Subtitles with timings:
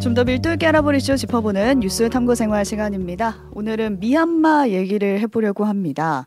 [0.00, 3.36] 좀 더 밀도 있게 알아보리쇼 짚어보는 뉴스 탐구 생활 시간입니다.
[3.52, 6.24] 오늘은 미얀마 얘기를 해보려고 합니다.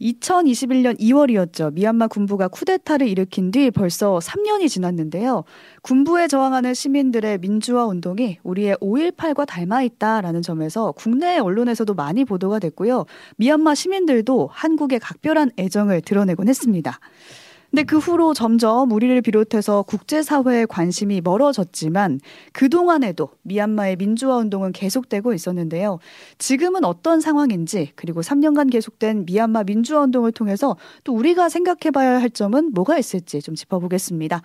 [0.00, 1.74] 2021년 2월이었죠.
[1.74, 5.44] 미얀마 군부가 쿠데타를 일으킨 뒤 벌써 3년이 지났는데요.
[5.82, 13.04] 군부에 저항하는 시민들의 민주화 운동이 우리의 5.18과 닮아 있다라는 점에서 국내 언론에서도 많이 보도가 됐고요.
[13.36, 16.98] 미얀마 시민들도 한국에 각별한 애정을 드러내곤 했습니다.
[17.72, 22.20] 근데 그 후로 점점 우리를 비롯해서 국제사회의 관심이 멀어졌지만
[22.52, 25.98] 그동안에도 미얀마의 민주화 운동은 계속되고 있었는데요.
[26.36, 32.28] 지금은 어떤 상황인지 그리고 3년간 계속된 미얀마 민주화 운동을 통해서 또 우리가 생각해 봐야 할
[32.28, 34.42] 점은 뭐가 있을지 좀 짚어보겠습니다.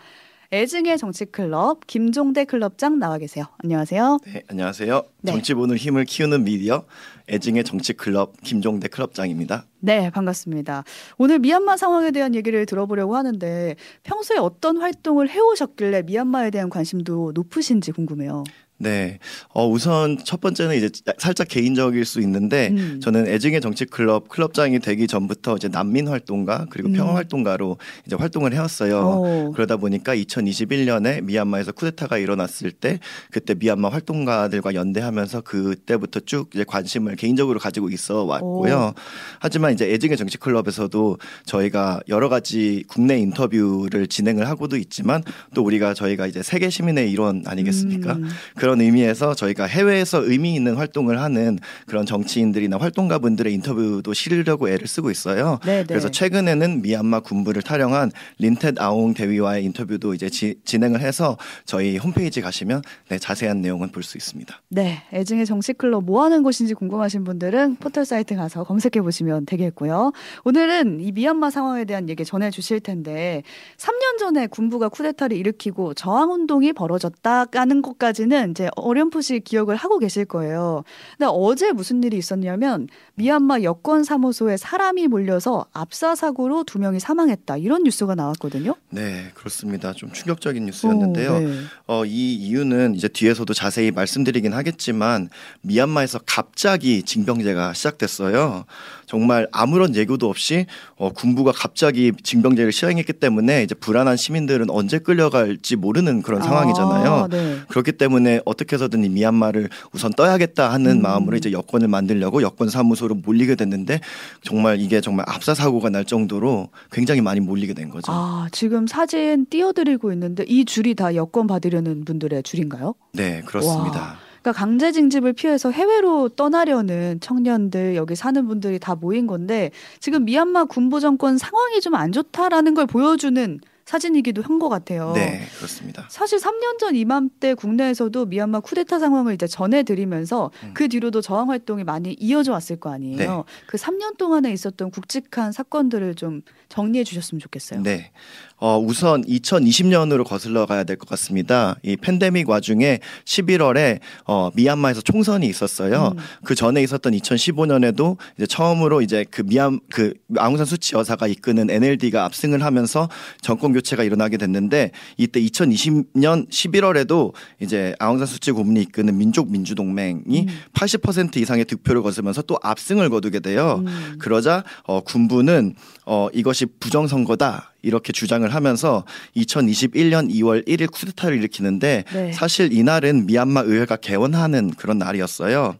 [0.51, 3.45] 애증의 정치클럽 김종대 클럽장 나와 계세요.
[3.63, 4.19] 안녕하세요.
[4.25, 5.03] 네, 안녕하세요.
[5.21, 5.31] 네.
[5.33, 6.85] 정치 보는 힘을 키우는 미디어
[7.29, 9.65] 애증의 정치클럽 김종대 클럽장입니다.
[9.79, 10.85] 네, 반갑습니다.
[11.17, 17.91] 오늘 미얀마 상황에 대한 얘기를 들어보려고 하는데 평소에 어떤 활동을 해오셨길래 미얀마에 대한 관심도 높으신지
[17.91, 18.45] 궁금해요.
[18.79, 19.17] 네.
[19.49, 22.99] 어, 우선 첫 번째는 이제 살짝 개인적일 수 있는데 음.
[23.01, 26.93] 저는 애증의 정치 클럽 클럽장이 되기 전부터 이제 난민 활동가 그리고 음.
[26.93, 28.99] 평화 활동가로 이제 활동을 해왔어요.
[28.99, 29.51] 오.
[29.53, 32.99] 그러다 보니까 2021년에 미얀마에서 쿠데타가 일어났을 때
[33.31, 38.93] 그때 미얀마 활동가들과 연대하면서 그때부터 쭉 이제 관심을 개인적으로 가지고 있어 왔고요.
[39.39, 45.23] 하지만 이제 애증의 정치 클럽에서도 저희가 여러 가지 국내 인터뷰를 진행을 하고도 있지만
[45.55, 48.13] 또 우리가 저희가 이제 세계 시민의 일원 아니겠습니까?
[48.13, 48.29] 음.
[48.67, 55.09] 그런 의미에서 저희가 해외에서 의미 있는 활동을 하는 그런 정치인들이나 활동가분들의 인터뷰도 실으려고 애를 쓰고
[55.09, 55.59] 있어요.
[55.65, 55.85] 네, 네.
[55.87, 62.41] 그래서 최근에는 미얀마 군부를 탈영한 린텟 아옹 대위와의 인터뷰도 이제 지- 진행을 해서 저희 홈페이지
[62.41, 64.61] 가시면 네, 자세한 내용은 볼 수 있습니다.
[64.67, 70.11] 네, 애증의 정치클럽 뭐 하는 곳인지 궁금하신 분들은 포털 사이트 가서 검색해 보시면 되겠고요.
[70.43, 73.43] 오늘은 이 미얀마 상황에 대한 얘기 전해 주실 텐데
[73.77, 80.83] 3년 전에 군부가 쿠데타를 일으키고 저항 운동이 벌어졌다는 것까지는 이제 어렴풋이 기억을 하고 계실 거예요.
[81.15, 87.57] 근데 어제 무슨 일이 있었냐면 미얀마 여권 사무소에 사람이 몰려서 압사 사고로 두 명이 사망했다.
[87.57, 88.73] 이런 뉴스가 나왔거든요.
[88.89, 89.93] 네, 그렇습니다.
[89.93, 91.35] 좀 충격적인 뉴스였는데요.
[91.35, 91.53] 오, 네.
[91.85, 95.29] 어, 이 이유는 이제 뒤에서도 자세히 말씀드리긴 하겠지만
[95.61, 98.65] 미얀마에서 갑자기 징병제가 시작됐어요.
[99.05, 100.65] 정말 아무런 예고도 없이
[100.95, 107.13] 어, 군부가 갑자기 징병제를 시행했기 때문에 이제 불안한 시민들은 언제 끌려갈지 모르는 그런 상황이잖아요.
[107.13, 107.59] 아, 네.
[107.69, 111.01] 그렇기 때문에 어떻게 해서든 이 미얀마를 우선 떠야겠다 하는 음.
[111.01, 113.99] 마음으로 이제 여권을 만들려고 여권 사무소로 몰리게 됐는데
[114.41, 118.11] 정말 이게 정말 압사 사고가 날 정도로 굉장히 많이 몰리게 된 거죠.
[118.11, 122.95] 아, 지금 사진 띄워드리고 있는데 이 줄이 다 여권 받으려는 분들의 줄인가요?
[123.13, 124.17] 네, 그렇습니다.
[124.41, 130.65] 그러니까 강제 징집을 피해서 해외로 떠나려는 청년들 여기 사는 분들이 다 모인 건데 지금 미얀마
[130.65, 135.13] 군부 정권 상황이 좀 안 좋다라는 걸 보여주는 사진이기도 한 것 같아요.
[135.13, 136.07] 네, 그렇습니다.
[136.09, 140.71] 사실 3년 전 이맘때 국내에서도 미얀마 쿠데타 상황을 이제 전해드리면서 음.
[140.73, 143.17] 그 뒤로도 저항 활동이 많이 이어져 왔을 거 아니에요.
[143.17, 143.43] 네.
[143.67, 147.81] 그 3년 동안에 있었던 굵직한 사건들을 좀 정리해 주셨으면 좋겠어요.
[147.83, 148.11] 네.
[148.59, 151.75] 어, 우선 2020년으로 거슬러 가야 될 것 같습니다.
[151.83, 156.13] 이 팬데믹 와중에 11월에 어, 미얀마에서 총선이 있었어요.
[156.17, 156.23] 음.
[156.43, 162.25] 그 전에 있었던 2015년에도 이제 처음으로 이제 그 미얀 그 아웅산 수치 여사가 이끄는 NLD가
[162.25, 163.07] 압승을 하면서
[163.41, 170.47] 정권 교체가 일어나게 됐는데 이때 2020년 11월에도 이제 아웅산 수치 고문이 이끄는 민족 민주동맹이 음.
[170.73, 173.83] 80% 이상의 득표를 거두면서 또 압승을 거두게 돼요.
[173.85, 174.15] 음.
[174.19, 179.05] 그러자 어, 군부는 어, 이것이 부정선거다 이렇게 주장을 하면서
[179.37, 182.31] 2021년 2월 1일 쿠데타를 일으키는데 네.
[182.33, 185.77] 사실 이날은 미얀마 의회가 개원하는 그런 날이었어요.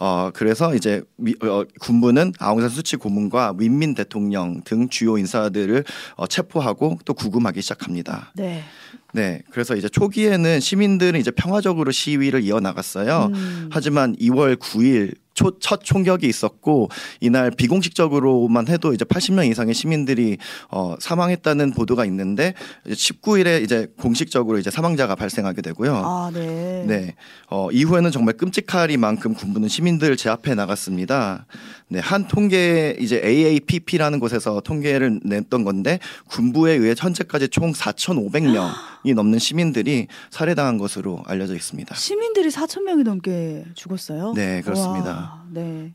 [0.00, 5.84] 어 그래서 이제 미, 어, 군부는 아웅산 수치 고문과 윈민 대통령 등 주요 인사들을
[6.16, 8.32] 어, 체포하고 또 구금하기 시작합니다.
[8.34, 8.64] 네.
[9.12, 13.30] 네, 그래서 이제 초기에는 시민들은 이제 평화적으로 시위를 이어 나갔어요.
[13.32, 13.68] 음.
[13.70, 16.88] 하지만 2월 9일 초, 첫 총격이 있었고
[17.20, 20.38] 이날 비공식적으로만 해도 이제 80명 이상의 시민들이
[20.70, 22.54] 어, 사망했다는 보도가 있는데
[22.86, 25.96] 19일에 이제 공식적으로 이제 사망자가 발생하게 되고요.
[25.96, 26.84] 아, 네.
[26.86, 27.14] 네.
[27.50, 31.46] 어, 이후에는 정말 끔찍하리만큼 군부는 시민들을 제압해 나갔습니다.
[31.88, 35.98] 네, 한 통계 이제 AAPP라는 곳에서 통계를 냈던 건데
[36.28, 41.94] 군부에 의해 현재까지 총 4,500명이 넘는 시민들이 살해당한 것으로 알려져 있습니다.
[41.94, 44.32] 시민들이 4천 명이 넘게 죽었어요.
[44.34, 45.10] 네, 그렇습니다.
[45.10, 45.92] 와, 네.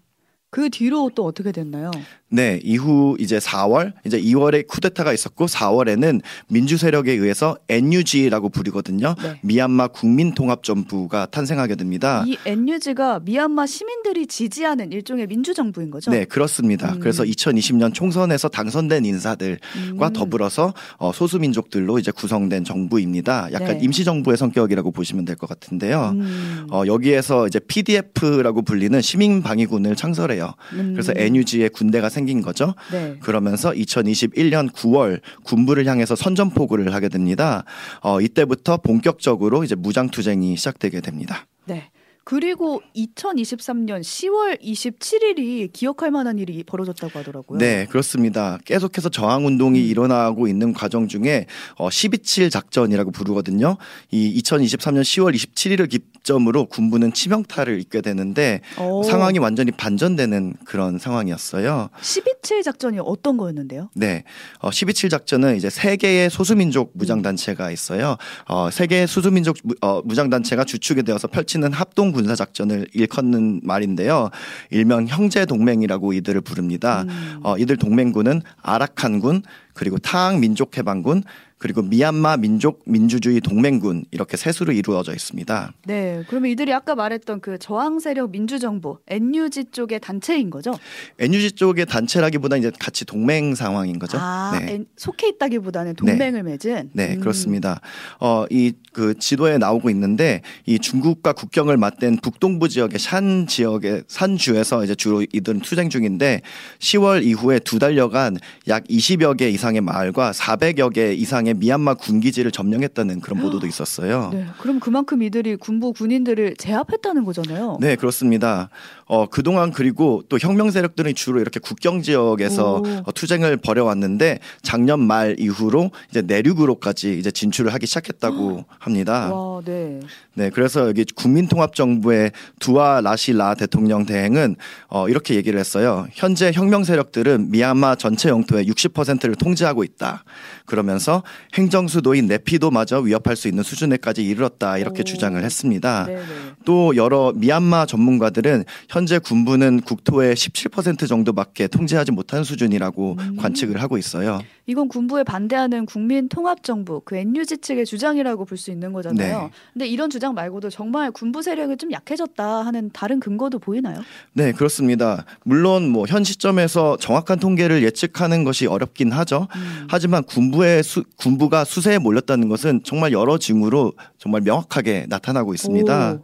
[0.49, 1.91] 그 뒤로 또 어떻게 됐나요?
[2.31, 9.15] 네, 이후 이제 4월, 이제 2월에 쿠데타가 있었고 4월에는 민주 세력에 의해서 NUG라고 부르거든요.
[9.21, 9.39] 네.
[9.41, 12.23] 미얀마 국민통합정부가 탄생하게 됩니다.
[12.27, 16.11] 이 NUG가 미얀마 시민들이 지지하는 일종의 민주정부인 거죠?
[16.11, 16.93] 네, 그렇습니다.
[16.93, 16.99] 음.
[16.99, 19.59] 그래서 2020년 총선에서 당선된 인사들과
[20.07, 20.13] 음.
[20.13, 23.49] 더불어서 어, 소수민족들로 이제 구성된 정부입니다.
[23.53, 23.83] 약간 네.
[23.83, 26.11] 임시정부의 성격이라고 보시면 될 것 같은데요.
[26.15, 26.67] 음.
[26.69, 30.53] 어, 여기에서 이제 PDF라고 불리는 시민방위군을 창설해요.
[30.73, 30.91] 음.
[30.93, 32.75] 그래서 NUG의 군대가 생긴 거죠.
[32.91, 33.17] 네.
[33.19, 37.63] 그러면서 2021년 9월 군부를 향해서 선전포고를 하게 됩니다.
[38.01, 41.45] 어, 이때부터 본격적으로 이제 무장투쟁이 시작되게 됩니다.
[41.65, 41.89] 네.
[42.29, 47.57] 그리고 2023년 10월 27일이 기억할 만한 일이 벌어졌다고 하더라고요.
[47.57, 48.59] 네, 그렇습니다.
[48.65, 49.85] 계속해서 저항 운동이 음.
[49.85, 51.47] 일어나고 있는 과정 중에
[51.79, 53.77] 어, 12.7 작전이라고 부르거든요.
[54.11, 59.01] 이 2023년 10월 27일을 기점으로 군부는 치명타를 입게 되는데 오.
[59.01, 61.89] 상황이 완전히 반전되는 그런 상황이었어요.
[61.99, 63.89] 12.7 작전이 어떤 거였는데요?
[63.95, 64.23] 네,
[64.59, 68.17] 어, 12.7 작전은 이제 세 개의 소수민족 무장 단체가 있어요.
[68.47, 73.61] 어, 세 개의 소수민족 무, 어, 무장 단체가 주축이 되어서 펼치는 합동 군사 작전을 일컫는
[73.63, 74.29] 말인데요.
[74.69, 77.03] 일명 형제 동맹이라고 이들을 부릅니다.
[77.03, 77.39] 음.
[77.43, 79.43] 어, 이들 동맹군은 아라칸군
[79.79, 81.23] 그리고 타앙 민족 해방군
[81.57, 85.73] 그리고 미얀마 민족 민주주의 동맹군 이렇게 셋으로 이루어져 있습니다.
[85.85, 86.23] 네.
[86.27, 90.77] 그러면 이들이 아까 말했던 그 저항 세력 민주정부 NUG 쪽의 단체인 거죠?
[91.17, 94.17] NUG 쪽의 단체라기보다 이제 같이 동맹 상황인 거죠.
[94.19, 94.83] 아, 네.
[94.97, 96.91] 속해 있다기보다는 동맹을 맺은.
[96.93, 97.19] 네, 음.
[97.21, 97.79] 그렇습니다.
[98.19, 104.83] 어, 이 그 지도에 나오고 있는데 이 중국과 국경을 맞댄 북동부 지역의 산 지역의 산주에서
[104.83, 106.41] 이제 주로 이들은 투쟁 중인데
[106.79, 108.37] 10월 이후에 두 달여간
[108.67, 114.29] 약 20여 개 이상 의 마을과 400여 개 이상의 미얀마 군기지를 점령했다는 그런 보도도 있었어요.
[114.33, 114.45] 네.
[114.59, 117.77] 그럼 그만큼 이들이 군부 군인들을 제압했다는 거잖아요.
[117.79, 118.69] 네, 그렇습니다.
[119.05, 122.83] 어, 그동안 그리고 또 혁명 세력들은 주로 이렇게 국경 지역에서 오.
[123.05, 129.33] 어, 투쟁을 벌여왔는데 작년 말 이후로 이제 내륙으로까지 이제 진출을 하기 시작했다고 합니다.
[129.33, 129.99] 와, 네.
[130.35, 134.55] 네, 그래서 여기 국민통합정부의 두아 라시라 대통령 대행은
[134.87, 136.07] 어, 이렇게 얘기를 했어요.
[136.13, 140.23] 현재 혁명 세력들은 미얀마 전체 영토의 60%를 통 제하고 있다.
[140.65, 141.23] 그러면서
[141.55, 144.77] 행정수도인 네피도마저 위협할 수 있는 수준에까지 이르렀다.
[144.77, 145.03] 이렇게 오.
[145.03, 146.05] 주장을 했습니다.
[146.07, 146.21] 네, 네.
[146.65, 153.35] 또 여러 미얀마 전문가들은 현재 군부는 국토의 17% 정도밖에 통제하지 못한 수준이라고 음.
[153.37, 154.39] 관측을 하고 있어요.
[154.67, 159.41] 이건 군부에 반대하는 국민 통합 정부 그 NUG 측의 주장이라고 볼 수 있는 거잖아요.
[159.43, 159.49] 네.
[159.71, 164.01] 근데 이런 주장 말고도 정말 군부 세력이 좀 약해졌다 하는 다른 근거도 보이나요?
[164.33, 165.23] 네, 그렇습니다.
[165.45, 169.38] 물론 뭐 현 시점에서 정확한 통계를 예측하는 것이 어렵긴 하죠.
[169.55, 169.87] 음.
[169.89, 176.11] 하지만 군부의 수, 군부가 수세에 몰렸다는 것은 정말 여러 징후로 정말 명확하게 나타나고 있습니다.
[176.11, 176.21] 오.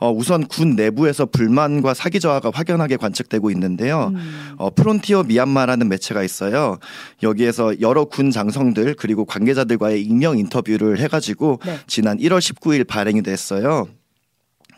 [0.00, 4.12] 어, 우선 군 내부에서 불만과 사기 저하가 확연하게 관측되고 있는데요.
[4.14, 4.54] 음.
[4.58, 6.78] 어, 프론티어 미얀마라는 매체가 있어요.
[7.22, 11.78] 여기에서 여러 군 장성들 그리고 관계자들과의 익명 인터뷰를 해가지고 네.
[11.86, 13.86] 지난 1월 19일 발행이 됐어요.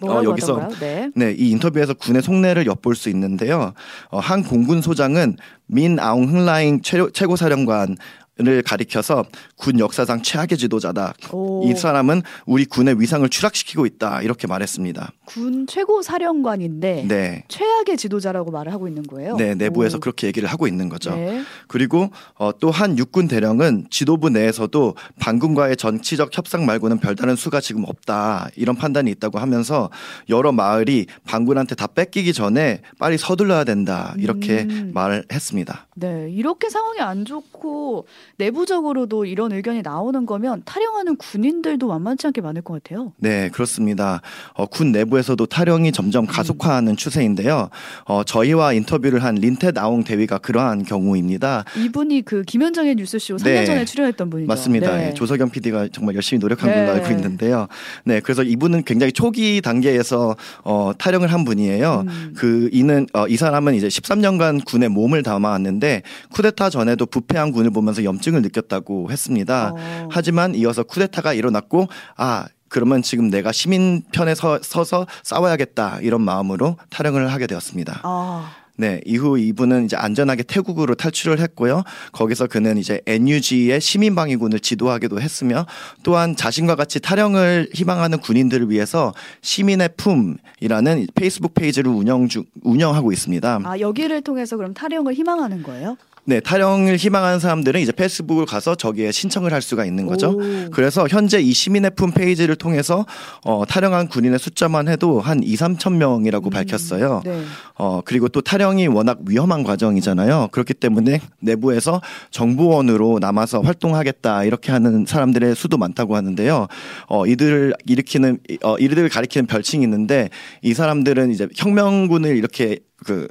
[0.00, 0.68] 뭐라고 어, 여기서?
[0.80, 1.10] 네.
[1.14, 3.72] 네, 이 인터뷰에서 군의 속내를 엿볼 수 있는데요.
[4.10, 5.36] 어, 한 공군 소장은
[5.66, 7.96] 민 아웅 흥라잉 최- 최고 사령관
[8.40, 9.24] 을 가리켜서
[9.56, 11.14] 군 역사상 최악의 지도자다.
[11.32, 11.68] 오.
[11.68, 14.22] 이 사람은 우리 군의 위상을 추락시키고 있다.
[14.22, 15.10] 이렇게 말했습니다.
[15.24, 17.44] 군 최고 사령관인데 네.
[17.48, 19.34] 최악의 지도자라고 말을 하고 있는 거예요.
[19.36, 20.00] 네, 내부에서 오.
[20.00, 21.16] 그렇게 얘기를 하고 있는 거죠.
[21.16, 21.42] 네.
[21.66, 28.50] 그리고 어, 또한 육군 대령은 지도부 내에서도 반군과의 정치적 협상 말고는 별다른 수가 지금 없다
[28.54, 29.90] 이런 판단이 있다고 하면서
[30.28, 34.92] 여러 마을이 반군한테 다 뺏기기 전에 빨리 서둘러야 된다 이렇게 음.
[34.94, 35.88] 말을 했습니다.
[35.96, 38.06] 네, 이렇게 상황이 안 좋고
[38.36, 43.12] 내부적으로도 이런 의견이 나오는 거면 탈영하는 군인들도 만만치 않게 많을 것 같아요.
[43.18, 44.20] 네, 그렇습니다.
[44.54, 47.68] 어, 군 내부에서도 타령이 점점 가속화하는 추세인데요.
[48.04, 51.64] 어, 저희와 인터뷰를 한 린테 나옹 대위가 그러한 경우입니다.
[51.76, 53.64] 이분이 그 김현정의 뉴스쇼 3년 네.
[53.64, 54.48] 전에 출연했던 분이죠.
[54.48, 54.96] 맞습니다.
[54.96, 55.08] 네.
[55.08, 56.76] 예, 조석영 PD가 정말 열심히 노력한 네.
[56.76, 57.68] 걸로 알고 있는데요.
[58.04, 62.04] 네, 그래서 이분은 굉장히 초기 단계에서 어, 타령을 한 분이에요.
[62.06, 62.34] 음.
[62.36, 68.04] 그 이는 어, 이 사람은 이제 13년간 군에 몸을 담아왔는데 쿠데타 전에도 부패한 군을 보면서
[68.04, 69.72] 염 증을 느꼈다고 했습니다.
[69.74, 70.08] 어.
[70.10, 76.76] 하지만 이어서 쿠데타가 일어났고 아 그러면 지금 내가 시민 편에 서, 서서 싸워야겠다 이런 마음으로
[76.90, 78.00] 타령을 하게 되었습니다.
[78.02, 81.82] 아, 네, 이후 이분은 이제 안전하게 태국으로 탈출을 했고요.
[82.12, 85.66] 거기서 그는 이제 NUG의 시민방위군을 지도하기도 했으며
[86.04, 93.60] 또한 자신과 같이 탈영을 희망하는 군인들을 위해서 시민의 품이라는 페이스북 페이지를 운영 중 운영하고 있습니다.
[93.64, 95.96] 아 여기를 통해서 그럼 탈영을 희망하는 거예요?
[96.28, 100.32] 네, 탈영을 희망하는 사람들은 이제 페이스북을 가서 저기에 신청을 할 수가 있는 거죠.
[100.32, 100.70] 오.
[100.70, 103.06] 그래서 현재 이 시민의 품 페이지를 통해서
[103.46, 107.22] 어, 탈영한 군인의 숫자만 해도 한 2, 3천 명이라고 밝혔어요.
[107.24, 107.44] 네.
[107.78, 110.48] 어, 그리고 또 탈영이 워낙 위험한 과정이잖아요.
[110.52, 116.66] 그렇기 때문에 내부에서 정보원으로 남아서 활동하겠다 이렇게 하는 사람들의 수도 많다고 하는데요.
[117.08, 120.28] 어, 이들을 일으키는 어, 이들을 가리키는 별칭이 있는데
[120.60, 123.28] 이 사람들은 이제 혁명군을 이렇게 그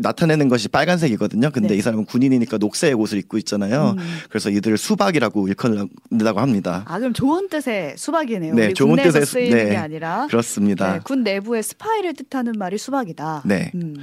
[0.00, 1.50] 나타내는 것이 빨간색이거든요.
[1.50, 1.76] 근데 네.
[1.76, 3.94] 이 사람은 군인이니까 녹색 옷을 입고 있잖아요.
[3.98, 4.04] 음.
[4.28, 6.84] 그래서 이들을 수박이라고 일컫는다고 합니다.
[6.86, 8.54] 아 그럼 좋은 뜻의 수박이네요.
[8.54, 9.70] 네, 좋은 뜻의 수- 쓰이는 네.
[9.70, 10.94] 게 아니라 그렇습니다.
[10.94, 13.42] 네, 군 내부의 스파이를 뜻하는 말이 수박이다.
[13.44, 13.70] 네.
[13.74, 13.94] 음.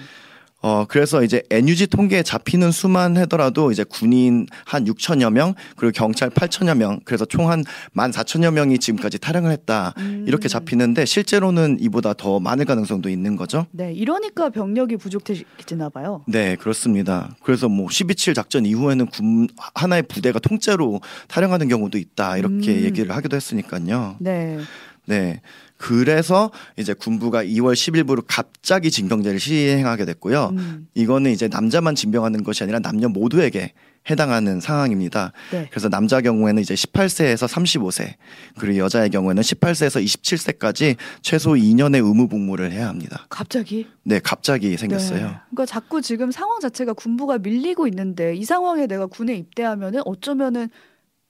[0.61, 6.29] 어, 그래서 이제 NUG 통계에 잡히는 수만 하더라도 이제 군인 한 6천여 명, 그리고 경찰
[6.29, 7.63] 8천여 명, 그래서 총 한
[7.95, 9.93] 14,000여 명이 지금까지 탈영을 했다.
[9.99, 10.25] 음.
[10.27, 13.67] 이렇게 잡히는데 실제로는 이보다 더 많을 가능성도 있는 거죠.
[13.71, 16.23] 네, 이러니까 병력이 부족해지나 봐요.
[16.27, 17.35] 네, 그렇습니다.
[17.43, 22.37] 그래서 뭐 12.7 작전 이후에는 군 하나의 부대가 통째로 탈영하는 경우도 있다.
[22.37, 22.83] 이렇게 음.
[22.83, 24.17] 얘기를 하기도 했으니까요.
[24.19, 24.57] 네.
[25.05, 25.41] 네.
[25.77, 30.49] 그래서 이제 군부가 2월 10일부로 갑자기 징병제를 시행하게 됐고요.
[30.53, 30.87] 음.
[30.95, 33.73] 이거는 이제 남자만 징병하는 것이 아니라 남녀 모두에게
[34.09, 35.33] 해당하는 상황입니다.
[35.51, 35.67] 네.
[35.69, 38.13] 그래서 남자 경우에는 이제 18세에서 35세,
[38.57, 43.25] 그리고 여자의 경우에는 18세에서 27세까지 최소 2년의 의무 복무를 해야 합니다.
[43.29, 45.27] 갑자기 네, 갑자기 생겼어요.
[45.27, 45.33] 네.
[45.49, 50.69] 그러니까 자꾸 지금 상황 자체가 군부가 밀리고 있는데 이 상황에 내가 군에 입대하면은 어쩌면은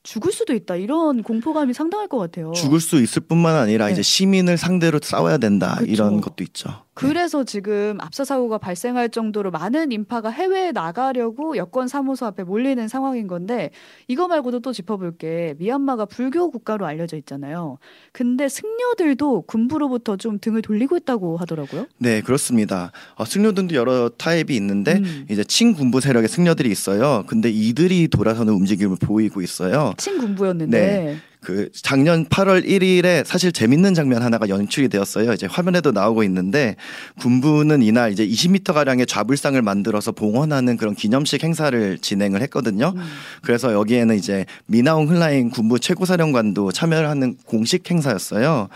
[0.07, 2.53] 죽을 수도 있다 이런 공포감이 상당할 것 같아요.
[2.53, 3.91] 죽을 수 있을 뿐만 아니라 네.
[3.91, 5.91] 이제 시민을 상대로 싸워야 된다 그쵸.
[5.91, 6.85] 이런 것도 있죠.
[6.97, 13.27] 그래서 지금 압사 사고가 발생할 정도로 많은 인파가 해외에 나가려고 여권 사무소 앞에 몰리는 상황인
[13.27, 13.71] 건데
[14.07, 17.77] 이거 말고도 또 짚어볼 게 미얀마가 불교 국가로 알려져 있잖아요.
[18.11, 21.85] 근데 승려들도 군부로부터 좀 등을 돌리고 있다고 하더라고요.
[21.99, 22.91] 네, 그렇습니다.
[23.15, 25.25] 어, 승려들도 여러 타입이 있는데 음.
[25.29, 27.23] 이제 친군부 세력의 승려들이 있어요.
[27.27, 29.93] 근데 이들이 돌아서는 움직임을 보이고 있어요.
[29.97, 31.17] 친군부였는데 네.
[31.39, 35.33] 그 작년 8월 1일에 사실 재밌는 장면 하나가 연출이 되었어요.
[35.33, 36.75] 이제 화면에도 나오고 있는데
[37.21, 42.93] 군부는 이날 이제 20m 가량의 좌불상을 만들어서 봉헌하는 그런 기념식 행사를 진행을 했거든요.
[42.95, 43.03] 음.
[43.43, 48.67] 그래서 여기에는 이제 미나옹 흘라인 군부 최고사령관도 참여를 하는 공식 행사였어요.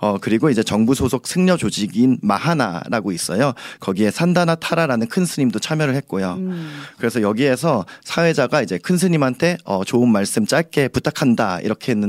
[0.00, 3.54] 어 그리고 이제 정부 소속 승려 조직인 마하나라고 있어요.
[3.80, 6.34] 거기에 산다나 타라라는 큰 스님도 참여를 했고요.
[6.38, 6.80] 음.
[6.98, 12.07] 그래서 여기에서 사회자가 이제 큰 스님한테 어, 좋은 말씀 짧게 부탁한다 이렇게 했는데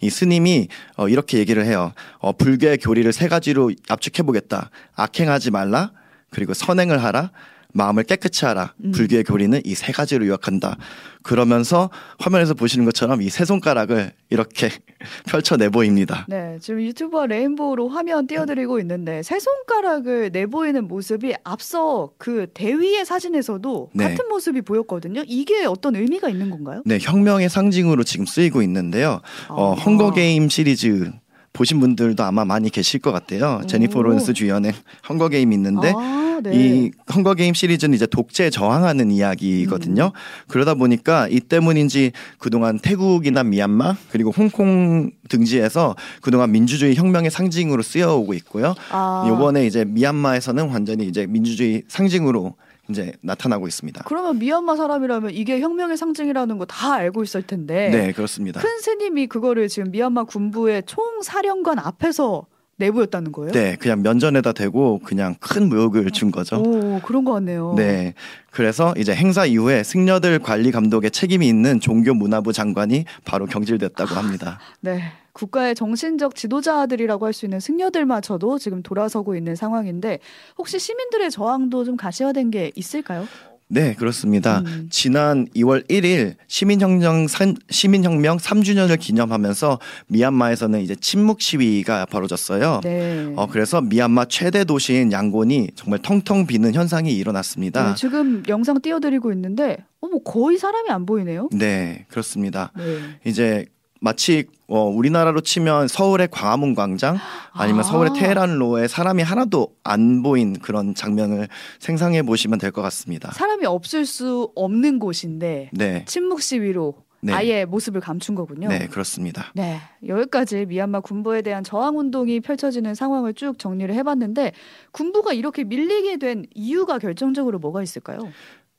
[0.00, 1.92] 이 스님이 어, 이렇게 얘기를 해요.
[2.18, 4.70] 어, 불교의 교리를 세 가지로 압축해 보겠다.
[4.94, 5.92] 악행하지 말라.
[6.30, 7.30] 그리고 선행을 하라.
[7.72, 8.74] 마음을 깨끗이 하라.
[8.84, 8.92] 음.
[8.92, 10.76] 불교의 교리는 이 세 가지로 요약한다.
[11.22, 11.88] 그러면서
[12.18, 14.68] 화면에서 보시는 것처럼 이 세 손가락을 이렇게
[15.26, 16.26] 펼쳐 내 보입니다.
[16.28, 23.90] 네, 지금 유튜브와 레인보우로 화면 띄워드리고 있는데 세 손가락을 내보이는 모습이 앞서 그 대위의 사진에서도
[23.94, 24.04] 네.
[24.08, 25.22] 같은 모습이 보였거든요.
[25.26, 26.82] 이게 어떤 의미가 있는 건가요?
[26.84, 29.20] 네, 혁명의 상징으로 지금 쓰이고 있는데요.
[29.48, 29.80] 어, 아.
[29.80, 31.10] 헝거 게임 시리즈
[31.52, 33.60] 보신 분들도 아마 많이 계실 것 같아요.
[33.62, 33.66] 오.
[33.66, 34.72] 제니퍼 로렌스 주연의
[35.08, 36.50] 헝거 게임 있는데 아, 네.
[36.54, 40.06] 이 헝거 게임 시리즈는 이제 독재에 저항하는 이야기거든요.
[40.06, 40.46] 음.
[40.48, 48.34] 그러다 보니까 이 때문인지 그동안 태국이나 미얀마 그리고 홍콩 등지에서 그동안 민주주의 혁명의 상징으로 쓰여오고
[48.34, 48.74] 있고요.
[48.90, 52.54] 아, 이번에 이제 미얀마에서는 완전히 이제 민주주의 상징으로
[52.90, 54.02] 이제 나타나고 있습니다.
[54.06, 58.60] 그러면 미얀마 사람이라면 이게 혁명의 상징이라는 거 다 알고 있을 텐데 네, 그렇습니다.
[58.60, 62.46] 큰 스님이 그거를 지금 미얀마 군부의 총사령관 앞에서
[62.86, 63.52] 내보였다는 거예요?
[63.52, 66.56] 네, 그냥 면전에다 대고 그냥 큰 모욕을 준 거죠.
[66.56, 67.74] 오, 그런 것 같네요.
[67.76, 68.14] 네.
[68.50, 74.58] 그래서 이제 행사 이후에 승려들 관리 감독에 책임이 있는 종교문화부 장관이 바로 경질됐다고 합니다.
[74.80, 75.02] 네.
[75.32, 80.18] 국가의 정신적 지도자들이라고 할 수 있는 승려들마저도 지금 돌아서고 있는 상황인데
[80.58, 83.26] 혹시 시민들의 저항도 좀 가시화된 게 있을까요?
[83.72, 84.58] 네, 그렇습니다.
[84.66, 84.88] 음.
[84.90, 92.82] 지난 2월 1일 시민혁명 삼- 시민혁명 3주년을 기념하면서 미얀마에서는 이제 침묵 시위가 벌어졌어요.
[92.84, 93.32] 네.
[93.34, 97.88] 어 그래서 미얀마 최대 도시인 양곤이 정말 텅텅 비는 현상이 일어났습니다.
[97.88, 101.48] 네, 지금 영상 띄워드리고 있는데 어머 거의 사람이 안 보이네요.
[101.52, 102.72] 네, 그렇습니다.
[102.76, 102.98] 네.
[103.24, 103.64] 이제
[104.02, 107.18] 마치 어, 우리나라로 치면 서울의 광화문 광장
[107.52, 107.82] 아니면 아.
[107.84, 113.30] 서울의 테헤란로에 사람이 하나도 안 보인 그런 장면을 생상해 보시면 될 것 같습니다.
[113.32, 117.32] 사람이 없을 수 없는 곳인데 네, 침묵 시위로 네.
[117.34, 118.66] 아예 모습을 감춘 거군요.
[118.68, 119.52] 네, 그렇습니다.
[119.54, 119.78] 네,
[120.08, 124.52] 여기까지 미얀마 군부에 대한 저항 운동이 펼쳐지는 상황을 쭉 정리를 해봤는데
[124.90, 128.18] 군부가 이렇게 밀리게 된 이유가 결정적으로 뭐가 있을까요?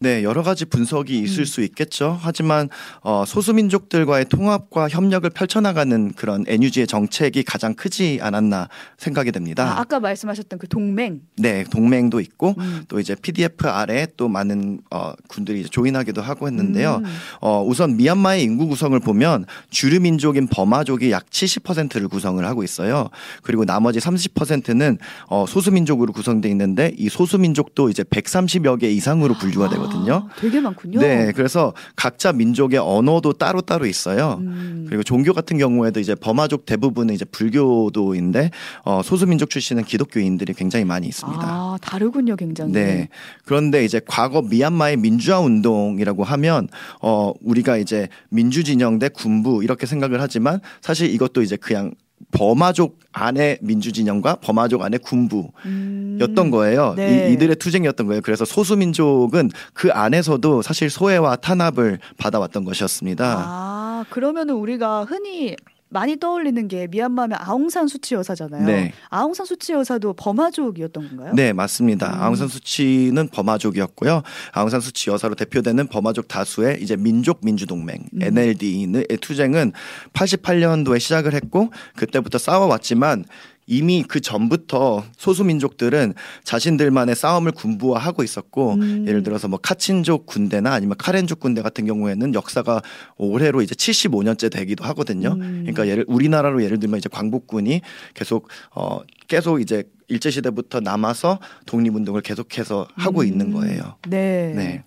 [0.03, 1.45] 네, 여러 가지 분석이 있을 음.
[1.45, 2.19] 수 있겠죠.
[2.21, 2.67] 하지만
[3.03, 8.67] 어, 소수민족들과의 통합과 협력을 펼쳐나가는 그런 NUG의 정책이 가장 크지 않았나
[8.97, 9.79] 생각이 됩니다.
[9.79, 11.21] 아, 까 말씀하셨던 그 동맹.
[11.37, 12.83] 네, 동맹도 있고 음.
[12.89, 17.01] 또 이제 PDF 아래 또 많은 어, 군들이 조인하기도 하고 했는데요.
[17.01, 17.05] 음.
[17.39, 23.07] 어, 우선 미얀마의 인구 구성을 보면 주류 민족인 버마족이 약 70%를 구성을 하고 있어요.
[23.41, 29.92] 그리고 나머지 30%는 어, 소수민족으로 구성돼 있는데 이 소수민족도 이제 130여 개 이상으로 분류가 되거든요.
[29.93, 30.13] 있거든요.
[30.13, 30.99] 아, 되게 많군요.
[30.99, 34.39] 네, 그래서 각자 민족의 언어도 따로 따로 있어요.
[34.41, 34.85] 음.
[34.87, 38.51] 그리고 종교 같은 경우에도 이제 버마족 대부분은 이제 불교도인데
[38.83, 41.41] 어, 소수민족 출신은 기독교인들이 굉장히 많이 있습니다.
[41.43, 42.73] 아, 다르군요, 굉장히.
[42.73, 43.09] 네.
[43.45, 46.67] 그런데 이제 과거 미얀마의 민주화 운동이라고 하면
[47.01, 51.91] 어, 우리가 이제 민주 진영 대 군부 이렇게 생각을 하지만 사실 이것도 이제 그냥
[52.33, 56.51] 버마족 안에 민주진영과 버마족 안에 군부였던 음.
[56.51, 56.95] 거예요.
[56.97, 57.29] 네.
[57.29, 58.21] 이, 이들의 투쟁이었던 거예요.
[58.21, 63.43] 그래서 소수민족은 그 안에서도 사실 소외와 탄압을 받아왔던 것이었습니다.
[63.47, 65.55] 아, 그러면은 우리가 흔히
[65.93, 68.65] 많이 떠올리는 게 미얀마면 아웅산 수치 여사잖아요.
[68.65, 68.93] 네.
[69.09, 71.33] 아웅산 수치 여사도 버마족이었던 건가요?
[71.33, 72.13] 네, 맞습니다.
[72.13, 72.21] 음.
[72.21, 74.23] 아웅산 수치는 버마족이었고요.
[74.51, 78.21] 아웅산 수치 여사로 대표되는 버마족 다수의 이제 민족 민주동맹 음.
[78.21, 79.71] NLD의 투쟁은
[80.13, 83.25] 88년도에 시작을 했고 그때부터 싸워왔지만
[83.65, 89.05] 이미 그 전부터 소수민족들은 자신들만의 싸움을 군부화하고 있었고 음.
[89.07, 92.81] 예를 들어서 뭐 카친족 군대나 아니면 카렌족 군대 같은 경우에는 역사가
[93.17, 95.33] 올해로 이제 75년째 되기도 하거든요.
[95.33, 95.63] 음.
[95.63, 97.81] 그러니까 예를 우리나라로 예를 들면 이제 광복군이
[98.13, 103.25] 계속 어 계속 이제 일제 시대부터 남아서 독립운동을 계속해서 하고 음.
[103.25, 103.95] 있는 거예요.
[104.07, 104.53] 네.
[104.55, 104.83] 네.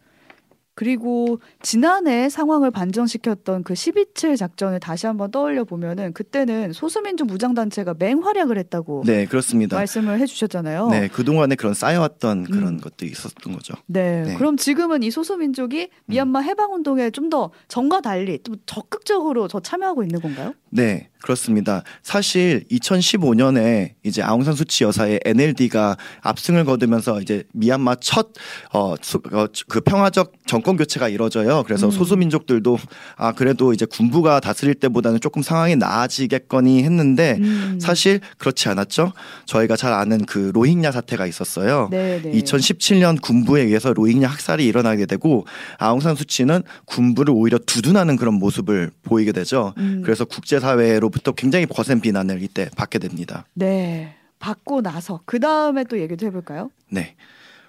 [0.76, 8.59] 그리고 지난해 상황을 반전시켰던 그 12.7 작전을 다시 한번 떠올려 보면은 그때는 소수민족 무장단체가 맹활약을
[8.59, 10.90] 했다고 네 그렇습니다 말씀을 해주셨잖아요.
[10.90, 12.80] 네 그 동안에 그런 쌓여왔던 그런 음.
[12.80, 13.75] 것도 있었던 거죠.
[13.87, 19.49] 네, 네, 그럼 지금은 이 소수민족이 미얀마 해방 운동에 좀 더 전과 달리 좀 적극적으로
[19.49, 20.54] 더 참여하고 있는 건가요?
[20.71, 21.83] 네 그렇습니다.
[22.04, 28.28] 사실 2015년에 이제 아웅산 수치 여사의 NLD가 압승을 거두면서 이제 미얀마 첫
[28.73, 31.64] 어, 어, 그 평화적 정권 교체가 이뤄져요.
[31.64, 31.90] 그래서 음.
[31.90, 32.78] 소수민족들도
[33.16, 37.78] 아 그래도 이제 군부가 다스릴 때보다는 조금 상황이 나아지겠거니 했는데 음.
[37.80, 39.12] 사실 그렇지 않았죠.
[39.47, 41.88] 저희가 잘 아는 그 로힝야 사태가 있었어요.
[41.90, 42.30] 네네.
[42.30, 45.45] 2017년 군부에 의해서 로힝야 학살이 일어나게 되고
[45.78, 49.75] 아웅산 수치는 군부를 오히려 두둔하는 그런 모습을 보이게 되죠.
[49.78, 50.02] 음.
[50.04, 53.46] 그래서 국제사회로 때부터 굉장히 거센 비난을 이때 받게 됩니다.
[53.54, 54.14] 네.
[54.38, 56.70] 받고 나서 그 다음에 또 얘기도 해볼까요?
[56.90, 57.16] 네.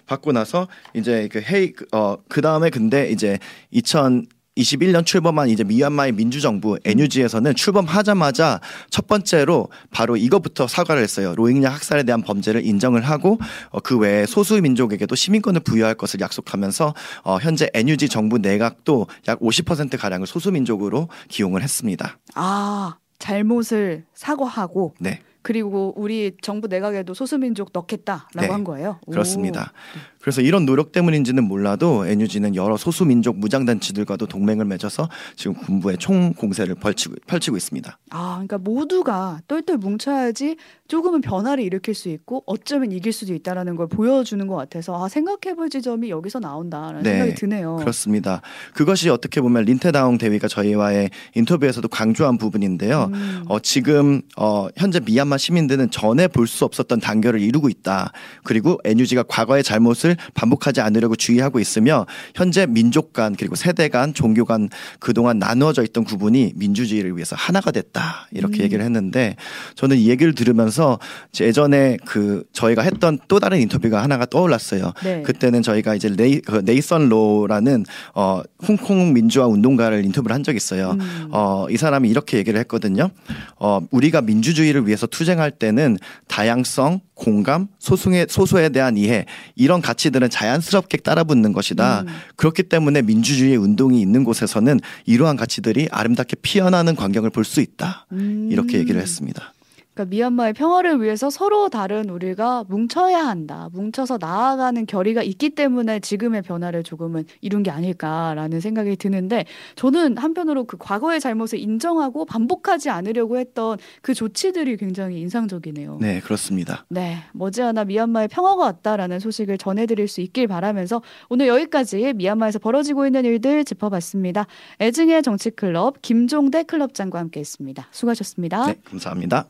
[0.05, 3.39] 받고 나서 이제 그 헤이 어그 다음에 근데 이제
[3.71, 4.27] 2000
[4.57, 11.35] 21년 출범한 이제 미얀마의 민주정부 NUG에서는 출범하자마자 첫 번째로 바로 이것부터 사과를 했어요.
[11.35, 13.37] 로힝야 학살에 대한 범죄를 인정을 하고
[13.69, 19.39] 어, 그 외에 소수 민족에게도 시민권을 부여할 것을 약속하면서 어, 현재 NUG 정부 내각도 약
[19.39, 22.17] 50% 가량을 소수 민족으로 기용을 했습니다.
[22.33, 25.19] 아 잘못을 사과하고 네.
[25.41, 28.47] 그리고 우리 정부 내각에도 소수민족 넣겠다라고 네.
[28.47, 28.99] 한 거예요.
[29.09, 29.71] 그렇습니다.
[29.73, 30.17] 오.
[30.27, 36.75] 그래서 이런 노력 때문인지는 몰라도 NUG는 여러 소수민족 무장단체들과도 동맹을 맺어서 지금 군부의 총 공세를
[36.75, 37.97] 펼치고, 펼치고 있습니다.
[38.09, 43.87] 아, 그러니까 모두가 똘똘 뭉쳐야지 조금은 변화를 일으킬 수 있고 어쩌면 이길 수도 있다라는 걸
[43.87, 47.77] 보여주는 것 같아서 아, 생각해볼 지점이 여기서 나온다라는 네, 생각이 드네요.
[47.77, 48.41] 그렇습니다.
[48.73, 53.11] 그것이 어떻게 보면 린테다웅 대위가 저희와의 인터뷰에서도 강조한 부분인데요.
[53.13, 53.43] 음.
[53.47, 58.11] 어, 지금 어, 현재 미얀마 시민들은 전에 볼 수 없었던 단결을 이루고 있다.
[58.43, 64.45] 그리고 NUG가 과거의 잘못을 반복하지 않으려고 주의하고 있으며 현재 민족 간 그리고 세대 간 종교
[64.45, 68.63] 간 그동안 나누어져 있던 구분이 민주주의를 위해서 하나가 됐다 이렇게 음.
[68.63, 69.35] 얘기를 했는데
[69.75, 70.99] 저는 이 얘기를 들으면서
[71.39, 74.93] 예전에 그 저희가 했던 또 다른 인터뷰가 하나가 떠올랐어요.
[75.03, 75.21] 네.
[75.23, 77.85] 그때는 저희가 이제 네이, 그 네이선 로라는
[78.15, 80.91] 어 홍콩 민주화 운동가를 인터뷰를 한 적이 있어요.
[80.91, 81.29] 음.
[81.31, 83.09] 어이 사람이 이렇게 얘기를 했거든요.
[83.57, 89.25] 어 우리가 민주주의를 위해서 투쟁할 때는 다양성, 공감, 소수의 소수에 대한 이해
[89.55, 92.01] 이런 가치 가치들은 자연스럽게 따라붙는 것이다.
[92.01, 92.07] 음.
[92.35, 98.07] 그렇기 때문에 민주주의 운동이 있는 곳에서는 이러한 가치들이 아름답게 피어나는 광경을 볼 수 있다.
[98.11, 98.49] 음.
[98.51, 99.53] 이렇게 얘기를 했습니다.
[99.97, 103.69] 그러니까 미얀마의 평화를 위해서 서로 다른 우리가 뭉쳐야 한다.
[103.73, 110.65] 뭉쳐서 나아가는 결의가 있기 때문에 지금의 변화를 조금은 이룬 게 아닐까라는 생각이 드는데 저는 한편으로
[110.65, 115.97] 그 과거의 잘못을 인정하고 반복하지 않으려고 했던 그 조치들이 굉장히 인상적이네요.
[115.99, 116.85] 네, 그렇습니다.
[116.89, 123.25] 네, 머지않아 미얀마의 평화가 왔다라는 소식을 전해드릴 수 있길 바라면서 오늘 여기까지 미얀마에서 벌어지고 있는
[123.25, 124.45] 일들 짚어봤습니다.
[124.79, 127.87] 애증의 정치클럽 김종대 클럽장과 함께했습니다.
[127.91, 128.67] 수고하셨습니다.
[128.67, 129.47] 네, 감사합니다.